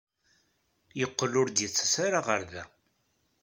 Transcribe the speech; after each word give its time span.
Yeqqel 0.99 1.33
ur 1.41 1.47
d-yettas 1.49 1.93
ara 2.05 2.19
ɣer 2.27 2.41
da. 2.51 2.63